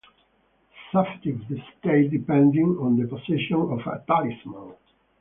The 0.93 1.03
safety 1.05 1.29
of 1.33 1.47
the 1.47 1.61
state 1.77 2.09
depended 2.09 2.63
on 2.79 2.97
the 2.97 3.07
possession 3.07 3.53
of 3.61 3.73
a 3.85 4.03
talisman. 4.07 4.73